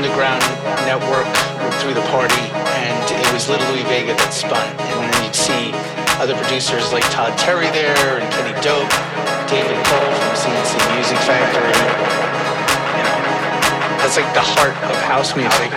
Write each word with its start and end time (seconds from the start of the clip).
underground 0.00 0.40
network 0.88 1.28
through 1.76 1.92
the 1.92 2.00
party, 2.08 2.40
and 2.80 3.04
it 3.20 3.32
was 3.36 3.50
Little 3.50 3.68
Louie 3.68 3.84
Vega 3.84 4.16
that 4.16 4.32
spun. 4.32 4.64
And 4.80 5.12
then 5.12 5.12
you'd 5.20 5.36
see 5.36 5.76
other 6.16 6.32
producers 6.40 6.88
like 6.88 7.04
Todd 7.12 7.36
Terry 7.36 7.68
there, 7.68 8.16
and 8.16 8.24
Kenny 8.32 8.56
Dope, 8.64 8.88
David 9.44 9.76
Cole 9.92 10.16
from 10.16 10.32
C+C 10.40 10.72
Music 10.96 11.20
Factory. 11.28 11.76
You 12.96 13.04
know, 13.04 13.20
that's 14.00 14.16
like 14.16 14.32
the 14.32 14.40
heart 14.40 14.72
of 14.88 14.96
house 15.04 15.36
music. 15.36 15.68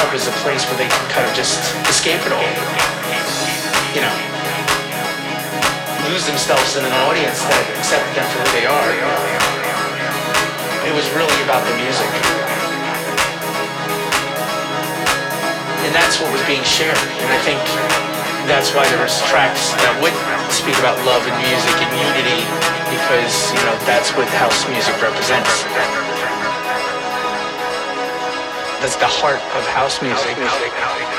club 0.00 0.16
is 0.16 0.24
a 0.24 0.36
place 0.40 0.64
where 0.64 0.80
they 0.80 0.88
can 0.88 1.04
kind 1.12 1.28
of 1.28 1.32
just 1.36 1.60
escape 1.84 2.24
it 2.24 2.32
all. 2.32 2.50
You 3.92 4.00
know, 4.00 4.16
lose 6.08 6.24
themselves 6.24 6.80
in 6.80 6.88
an 6.88 6.94
audience 7.04 7.44
that 7.44 7.64
accepted 7.76 8.16
them 8.16 8.24
for 8.32 8.40
who 8.40 8.50
they 8.56 8.64
are. 8.64 8.90
It 10.88 10.94
was 10.96 11.04
really 11.12 11.36
about 11.44 11.60
the 11.68 11.76
music. 11.76 12.08
And 15.84 15.92
that's 15.92 16.16
what 16.16 16.32
was 16.32 16.44
being 16.48 16.64
shared. 16.64 16.96
And 16.96 17.28
I 17.28 17.40
think 17.44 17.60
that's 18.48 18.72
why 18.72 18.88
there 18.88 19.04
was 19.04 19.20
tracks 19.28 19.76
that 19.84 19.94
would 20.00 20.16
speak 20.48 20.80
about 20.80 20.96
love 21.04 21.28
and 21.28 21.36
music 21.44 21.76
and 21.76 21.92
unity 21.92 22.40
because, 22.88 23.52
you 23.52 23.60
know, 23.68 23.76
that's 23.84 24.16
what 24.16 24.24
house 24.32 24.64
music 24.72 24.96
represents. 25.04 26.09
That's 28.80 28.96
the 28.96 29.04
heart 29.04 29.36
of 29.36 29.66
house 29.76 30.00
music. 30.00 30.38
House 30.38 30.58
music. 30.58 31.09